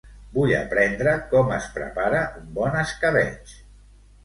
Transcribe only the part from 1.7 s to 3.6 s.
prepara un bon escabetx.